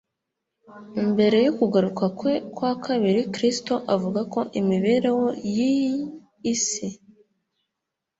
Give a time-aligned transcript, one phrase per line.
[1.11, 3.21] mbere yo kugaruka kwe kwa kabiri.
[3.35, 5.23] Kristo avuga ko imibereho
[5.55, 6.87] y'iyi si